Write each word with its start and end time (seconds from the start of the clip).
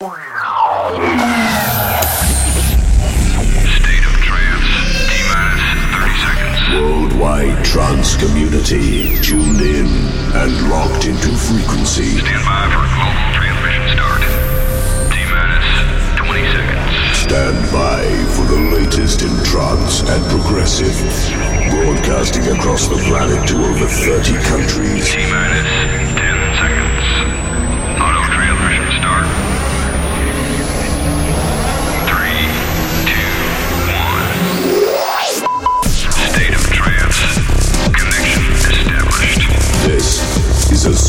State 0.00 0.14
of 4.06 4.14
trance. 4.22 4.70
T 5.10 5.26
minus 5.26 5.58
30 5.90 6.14
seconds. 6.22 6.62
Worldwide 6.70 7.58
trance 7.64 8.14
community 8.14 9.18
tuned 9.18 9.60
in 9.60 9.90
and 10.38 10.70
locked 10.70 11.06
into 11.06 11.34
frequency. 11.34 12.14
Stand 12.14 12.46
by 12.46 12.70
for 12.70 12.86
global 12.94 13.26
transmission 13.34 13.90
start. 13.98 14.22
T 15.10 15.18
minus 15.34 15.66
20 16.14 16.46
seconds. 16.46 17.18
Stand 17.18 17.58
by 17.74 18.06
for 18.38 18.46
the 18.54 18.60
latest 18.78 19.22
in 19.22 19.34
trance 19.42 20.06
and 20.06 20.22
progressive. 20.30 20.94
Broadcasting 21.74 22.46
across 22.56 22.86
the 22.86 23.02
planet 23.10 23.48
to 23.48 23.56
over 23.66 23.88
30 23.88 24.38
countries. 24.46 25.10
T 25.10 25.26
minus 25.26 25.66
10 26.22 26.27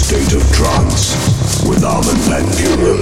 state 0.09 0.34
of 0.34 0.41
trance 0.52 1.13
with 1.70 1.84
Armin 1.84 2.16
Van 2.26 2.44
Buuren. 2.58 3.00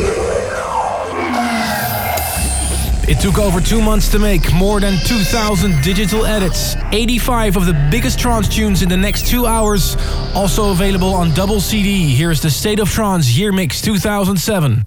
It 3.07 3.21
took 3.21 3.37
over 3.37 3.61
two 3.61 3.81
months 3.81 4.09
to 4.09 4.19
make, 4.19 4.51
more 4.51 4.81
than 4.81 4.97
2,000 5.05 5.81
digital 5.81 6.25
edits. 6.25 6.75
85 6.91 7.55
of 7.55 7.65
the 7.65 7.87
biggest 7.89 8.19
trance 8.19 8.49
tunes 8.49 8.81
in 8.81 8.89
the 8.89 8.97
next 8.97 9.25
two 9.25 9.45
hours, 9.45 9.95
also 10.35 10.71
available 10.71 11.13
on 11.13 11.33
double 11.33 11.61
CD. 11.61 12.13
Here's 12.13 12.41
the 12.41 12.49
State 12.49 12.81
of 12.81 12.89
Trance 12.89 13.37
Year 13.37 13.53
Mix 13.53 13.81
2007. 13.81 14.85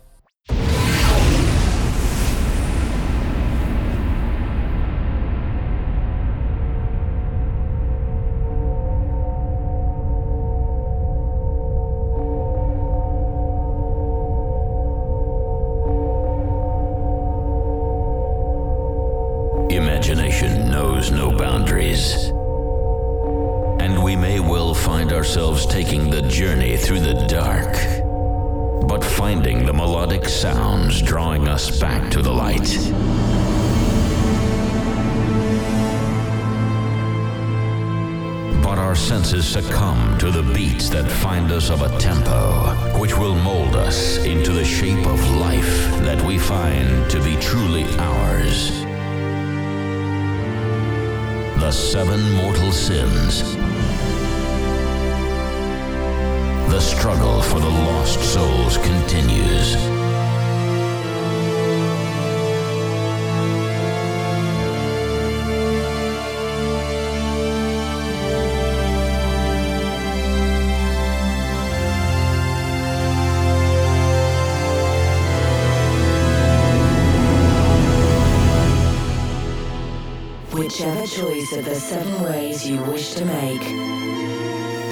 Seven 81.91 82.23
ways 82.23 82.65
you 82.71 82.81
wish 82.85 83.15
to 83.15 83.25
make, 83.25 83.63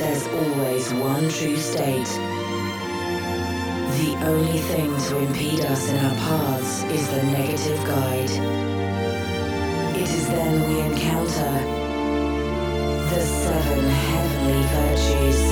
there's 0.01 0.27
always 0.27 0.93
one 0.95 1.29
true 1.29 1.57
state. 1.57 2.11
The 4.01 4.17
only 4.25 4.59
thing 4.59 4.91
to 5.07 5.19
impede 5.19 5.61
us 5.61 5.89
in 5.91 5.97
our 5.97 6.15
paths 6.17 6.83
is 6.91 7.09
the 7.11 7.23
negative 7.23 7.79
guide. 7.85 8.31
It 9.95 10.09
is 10.09 10.27
then 10.27 10.69
we 10.69 10.81
encounter 10.91 11.53
the 13.11 13.21
seven 13.21 13.85
heavenly 13.85 14.63
virtues. 14.75 15.48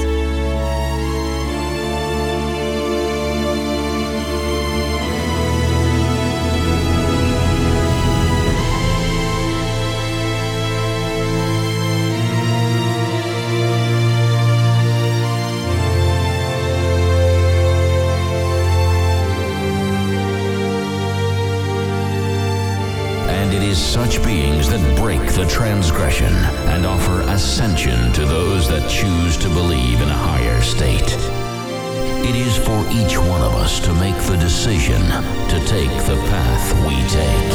Decision 34.56 35.02
to 35.50 35.60
take 35.66 35.90
the 36.06 36.16
path 36.30 36.72
we 36.86 36.96
take. 37.10 37.52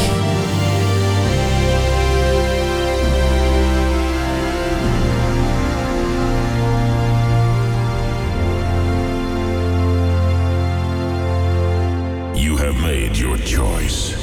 You 12.40 12.56
have 12.58 12.80
made 12.80 13.18
your 13.18 13.38
choice. 13.40 14.14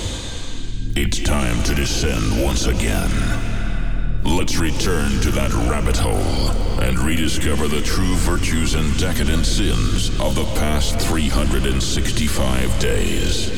It's 0.94 1.18
time 1.18 1.60
to 1.64 1.74
descend 1.74 2.40
once 2.44 2.66
again. 2.66 3.10
Let's 4.22 4.56
return 4.56 5.20
to 5.22 5.32
that 5.32 5.52
rabbit 5.68 5.96
hole 5.96 6.67
and 6.80 6.98
rediscover 6.98 7.68
the 7.68 7.82
true 7.82 8.14
virtues 8.16 8.74
and 8.74 8.96
decadent 8.98 9.44
sins 9.44 10.08
of 10.20 10.34
the 10.34 10.46
past 10.56 10.98
365 11.00 12.78
days. 12.78 13.50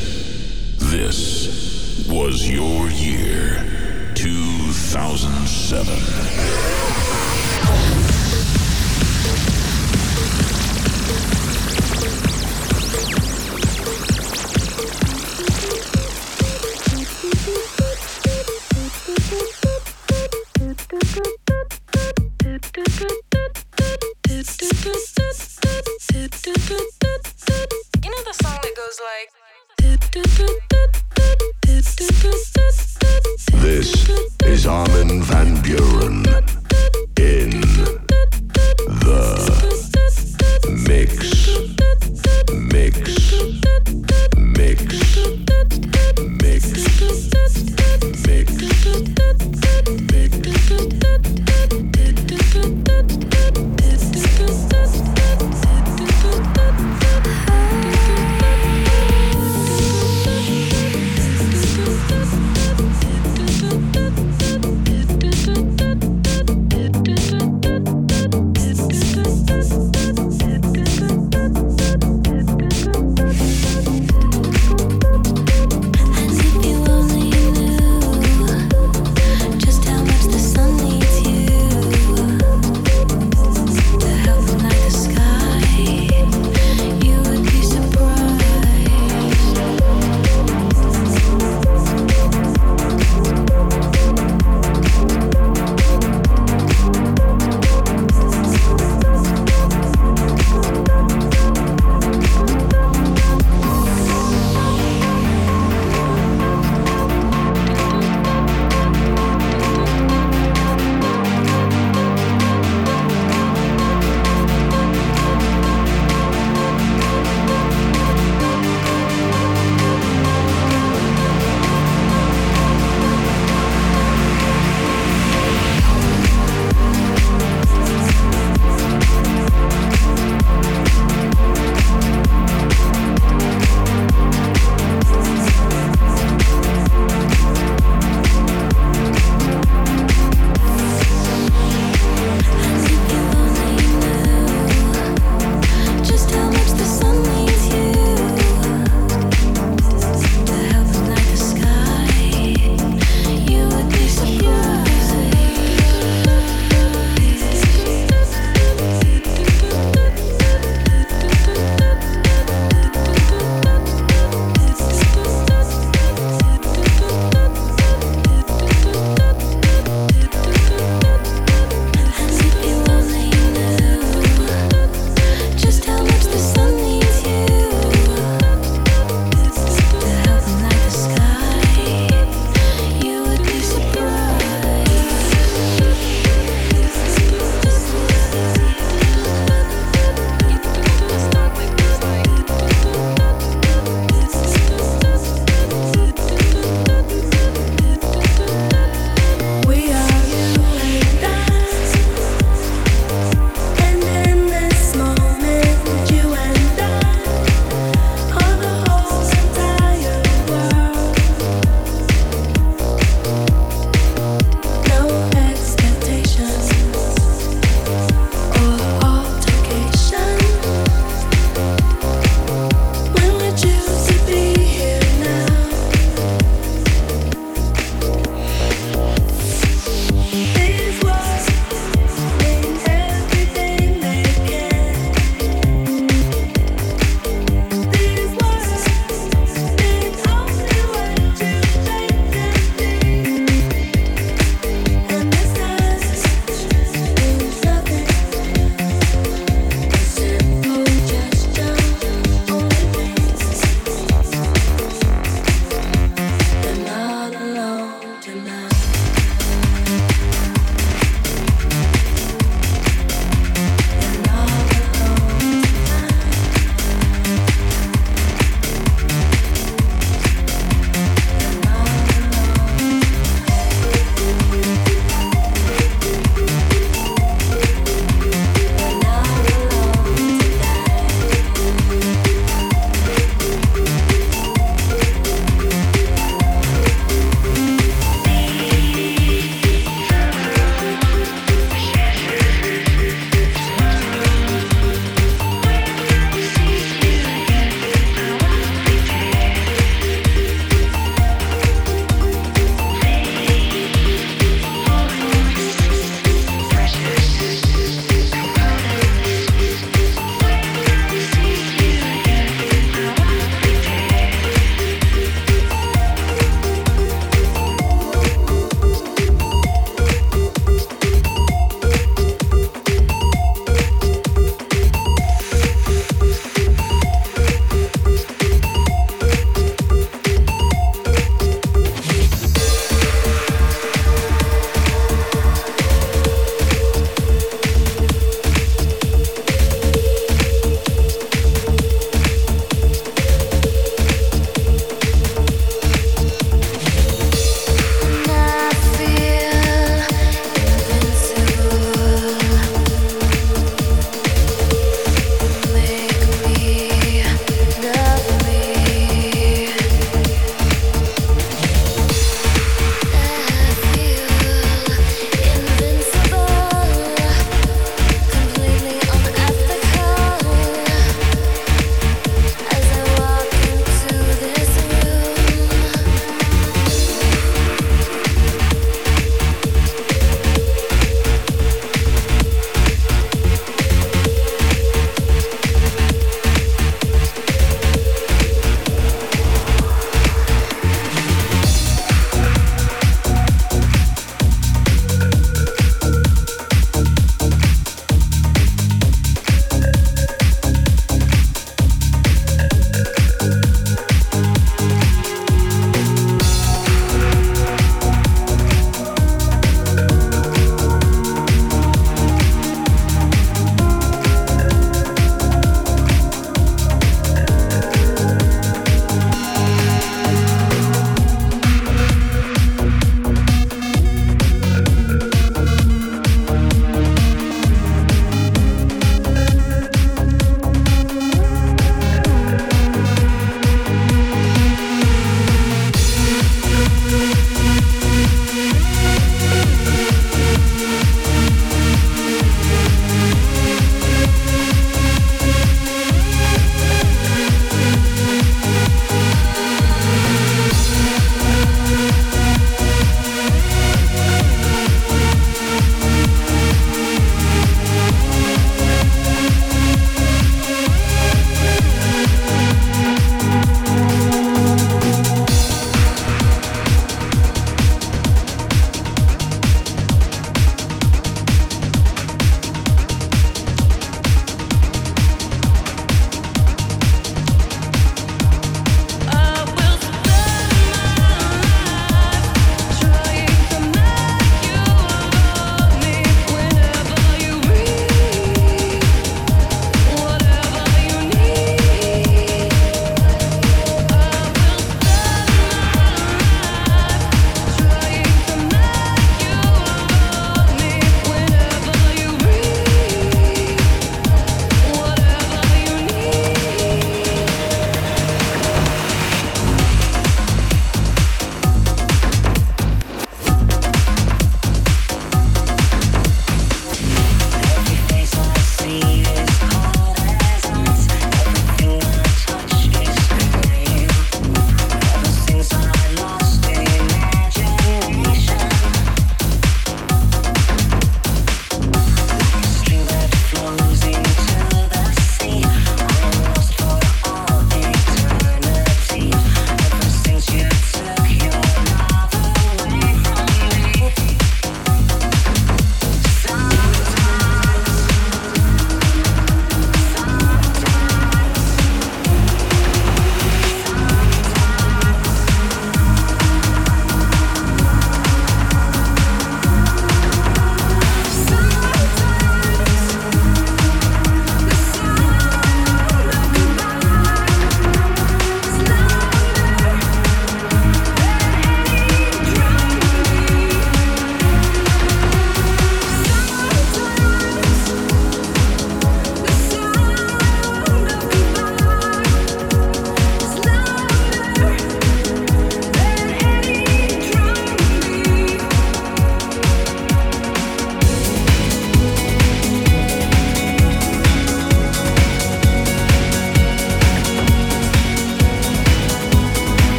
This 0.91 2.09
was 2.09 2.49
your 2.49 2.89
year 2.91 4.13
2007. 4.15 6.90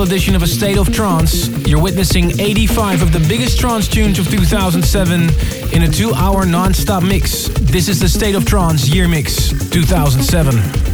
special 0.00 0.14
edition 0.14 0.34
of 0.34 0.42
A 0.42 0.46
State 0.46 0.78
of 0.78 0.90
Trance. 0.94 1.48
You're 1.68 1.82
witnessing 1.82 2.40
85 2.40 3.02
of 3.02 3.12
the 3.12 3.18
biggest 3.28 3.60
trance 3.60 3.86
tunes 3.86 4.18
of 4.18 4.30
2007 4.30 5.28
in 5.74 5.82
a 5.82 5.88
two 5.88 6.14
hour 6.14 6.46
non 6.46 6.72
stop 6.72 7.02
mix. 7.02 7.48
This 7.48 7.88
is 7.88 8.00
the 8.00 8.08
State 8.08 8.34
of 8.34 8.46
Trance 8.46 8.88
Year 8.88 9.08
Mix 9.08 9.50
2007. 9.70 10.89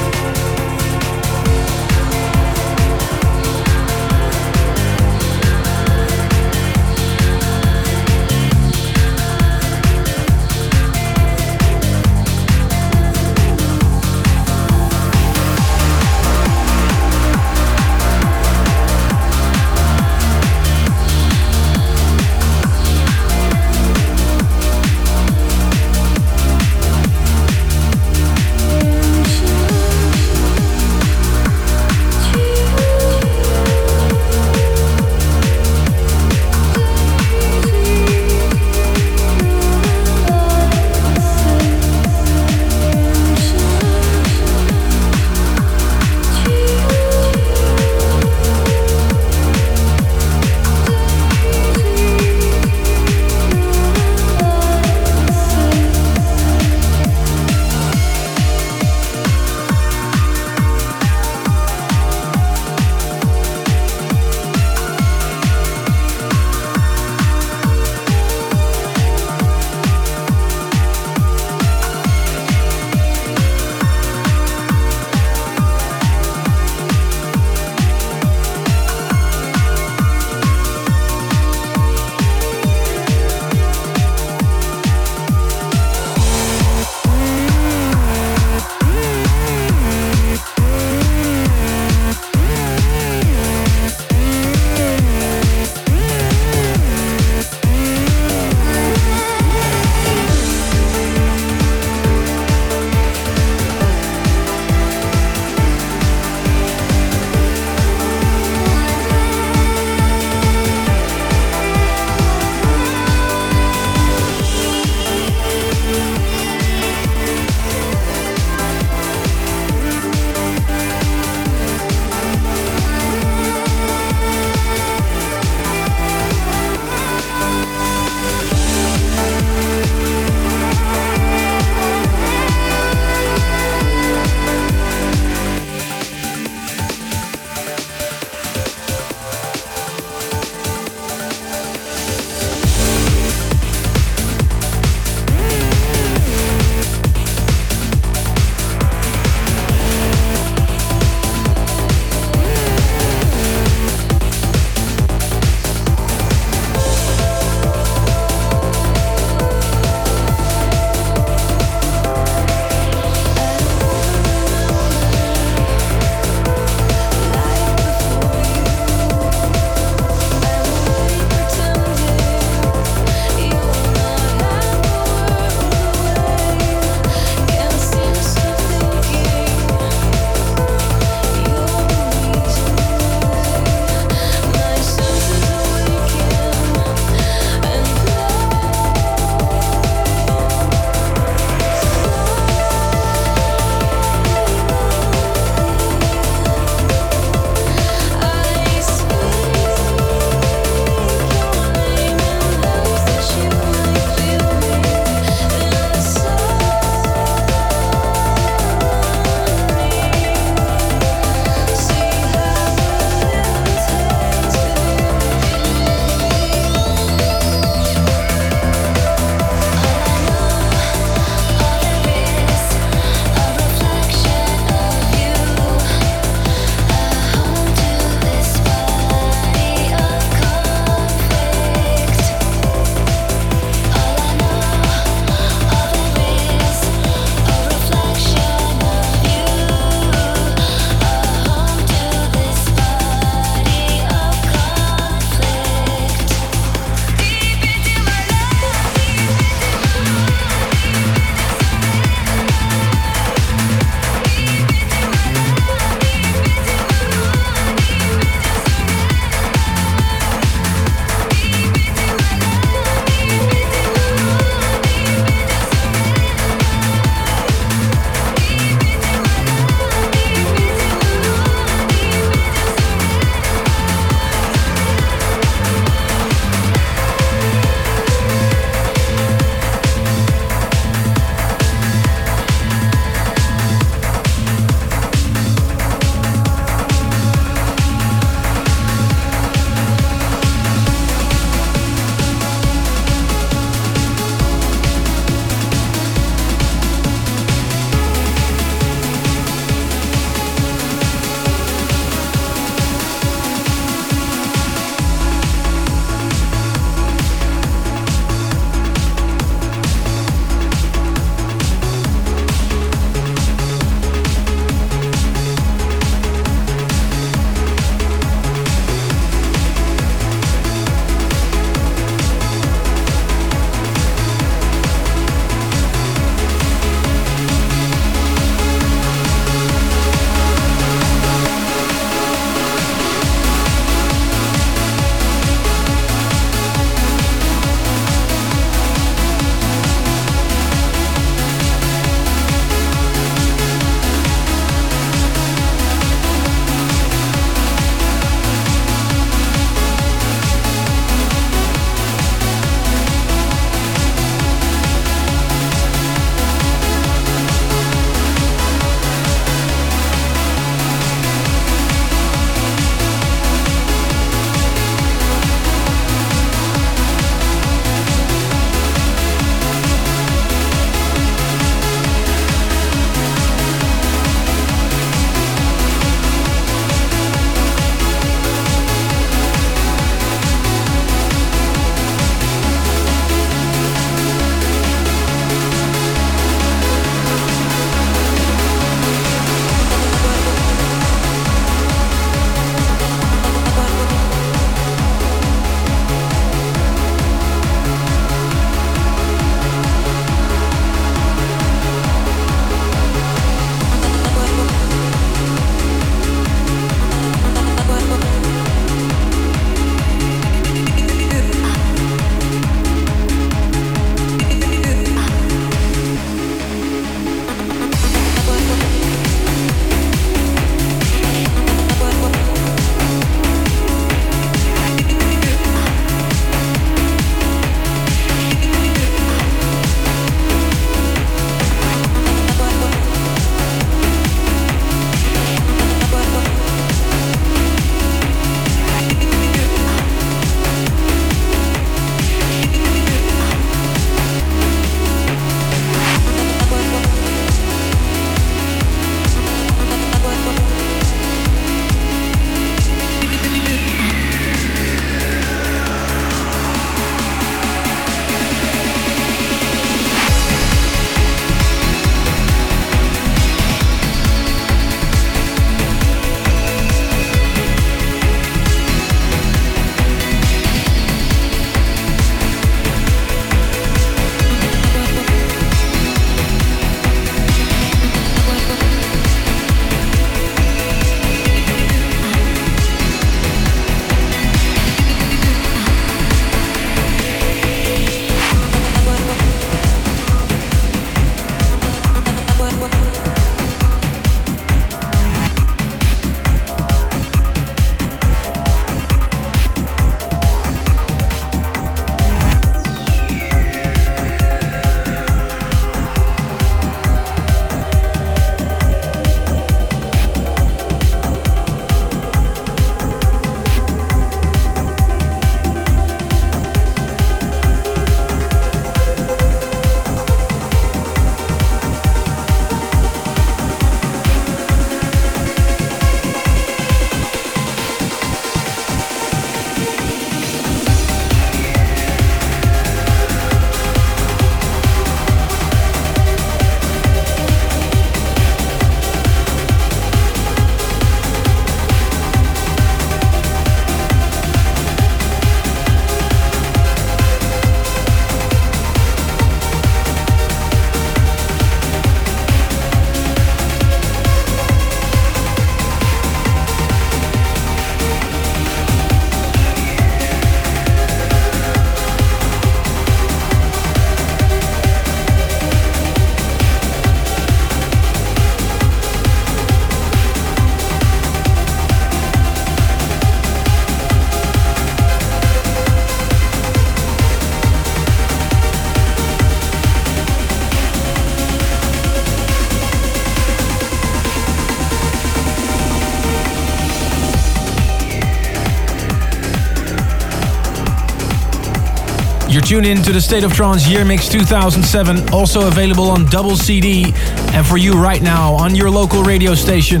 You're 592.72 592.82
in 592.84 593.02
to 593.02 593.12
the 593.12 593.20
State 593.20 593.44
of 593.44 593.52
Trance 593.52 593.86
Year 593.86 594.02
Mix 594.02 594.30
2007, 594.30 595.28
also 595.28 595.68
available 595.68 596.08
on 596.08 596.24
double 596.30 596.56
CD 596.56 597.12
and 597.52 597.66
for 597.66 597.76
you 597.76 598.02
right 598.02 598.22
now 598.22 598.54
on 598.54 598.74
your 598.74 598.88
local 598.88 599.22
radio 599.22 599.54
station. 599.54 600.00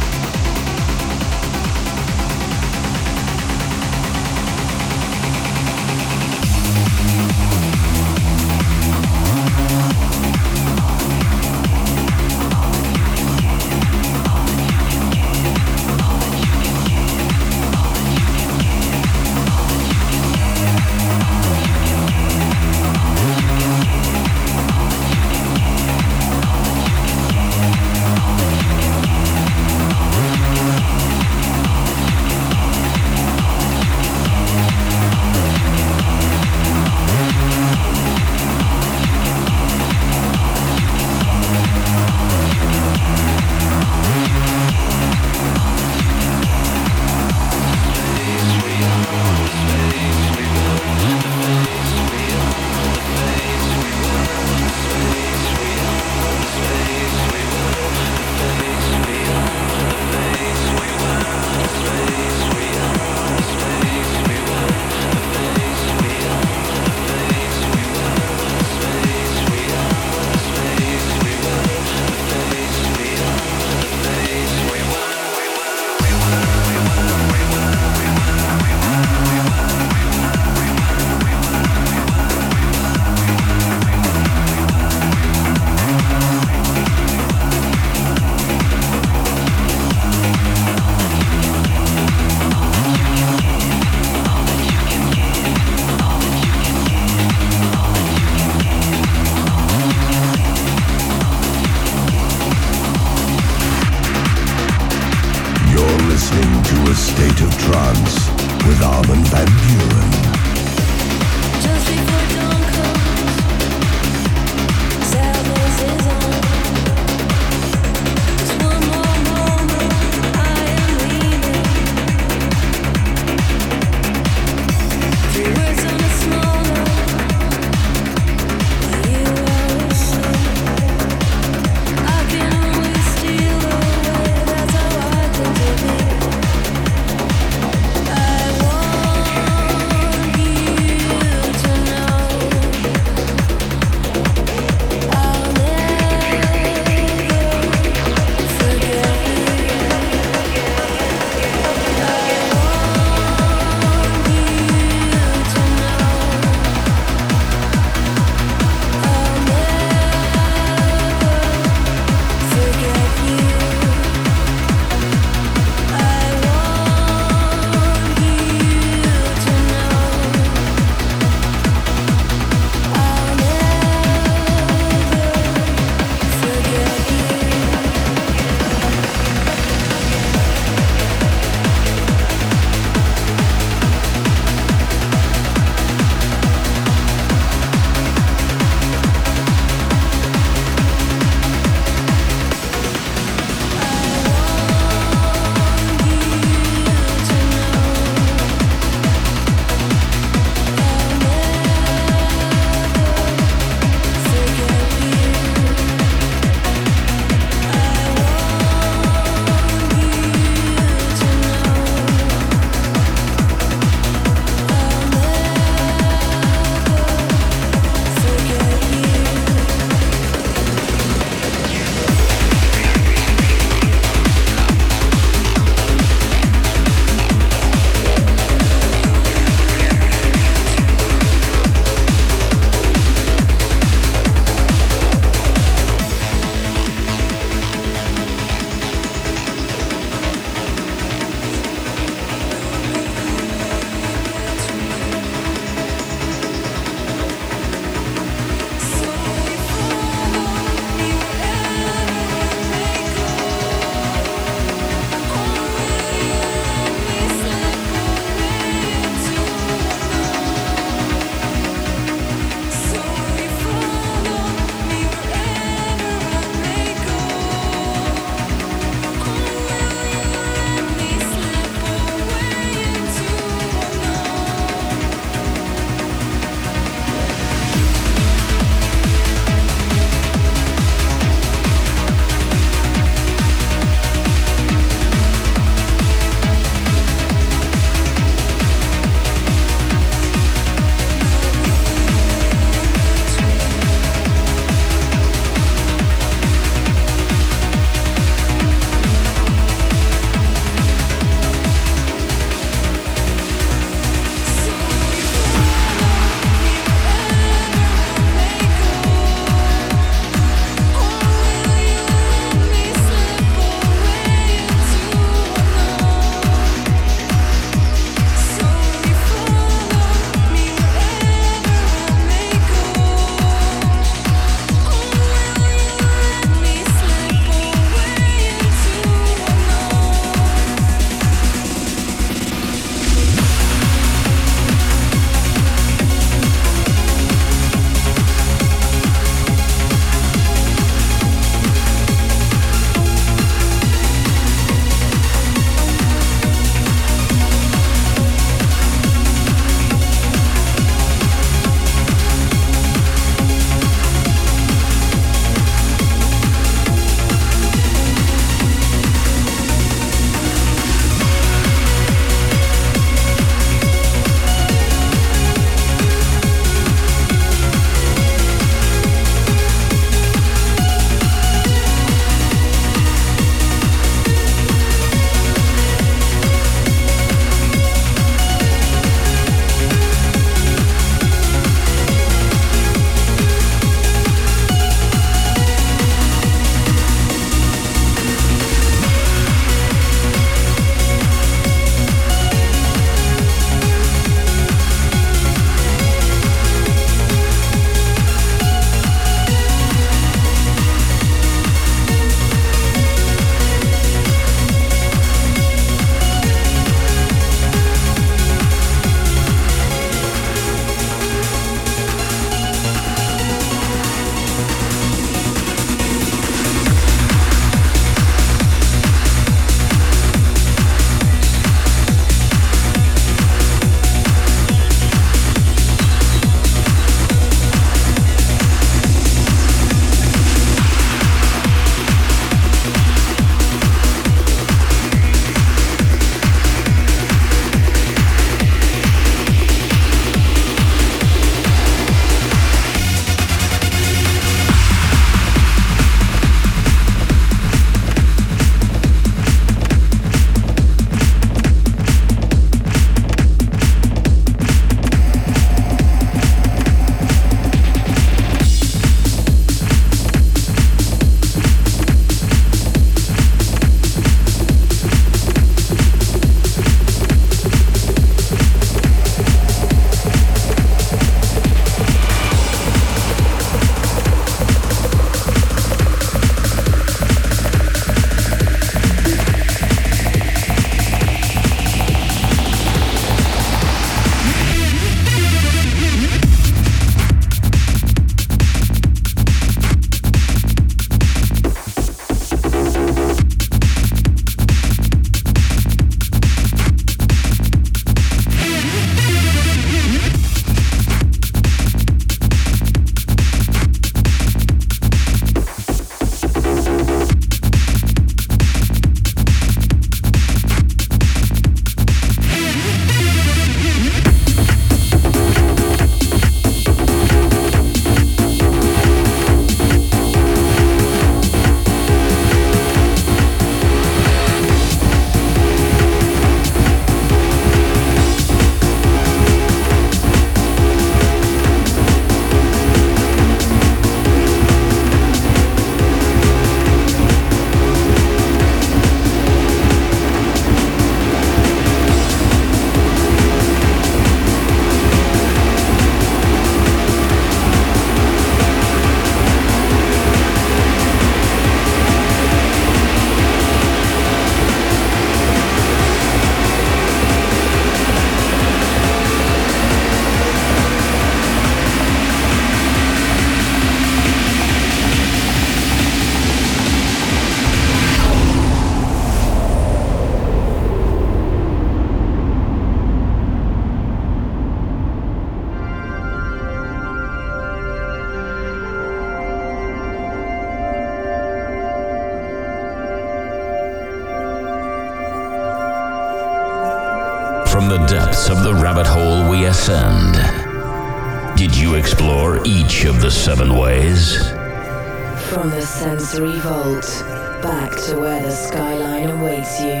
Sensory 596.32 596.58
vault 596.60 597.24
back 597.62 597.90
to 597.90 598.18
where 598.18 598.40
the 598.40 598.50
skyline 598.50 599.28
awaits 599.28 599.82
you. 599.82 600.00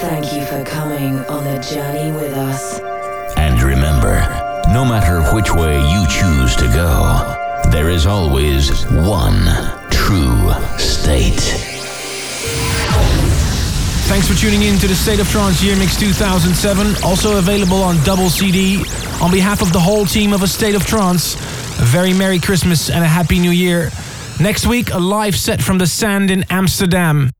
Thank 0.00 0.34
you 0.34 0.44
for 0.44 0.62
coming 0.64 1.18
on 1.30 1.44
the 1.44 1.58
journey 1.60 2.12
with 2.12 2.34
us. 2.34 2.78
And 3.38 3.62
remember, 3.62 4.20
no 4.74 4.84
matter 4.84 5.22
which 5.34 5.50
way 5.50 5.76
you 5.76 6.06
choose 6.08 6.56
to 6.56 6.66
go, 6.66 7.70
there 7.70 7.88
is 7.88 8.04
always 8.04 8.84
one 8.90 9.46
true 9.90 10.52
state. 10.76 11.40
Thanks 14.08 14.28
for 14.28 14.34
tuning 14.34 14.62
in 14.62 14.78
to 14.80 14.86
the 14.86 14.94
State 14.94 15.20
of 15.20 15.28
Trance 15.30 15.62
Year 15.62 15.76
Mix 15.76 15.98
2007, 15.98 17.02
also 17.02 17.38
available 17.38 17.82
on 17.82 17.96
double 18.04 18.28
CD. 18.28 18.76
On 19.22 19.30
behalf 19.30 19.62
of 19.62 19.72
the 19.72 19.80
whole 19.80 20.04
team 20.04 20.34
of 20.34 20.42
A 20.42 20.48
State 20.48 20.74
of 20.74 20.84
Trance, 20.84 21.34
a 21.80 21.84
very 21.84 22.12
Merry 22.12 22.40
Christmas 22.40 22.90
and 22.90 23.02
a 23.02 23.08
Happy 23.08 23.38
New 23.38 23.52
Year. 23.52 23.90
Next 24.38 24.66
week, 24.66 24.92
a 24.92 24.98
live 24.98 25.34
set 25.34 25.62
from 25.62 25.78
the 25.78 25.86
Sand 25.86 26.30
in 26.30 26.44
Amsterdam. 26.50 27.30